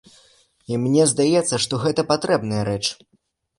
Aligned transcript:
І 0.73 0.79
мне 0.85 1.03
здаецца, 1.11 1.55
што 1.67 1.81
гэта 1.85 2.07
патрэбная 2.15 2.67
рэч. 2.73 2.83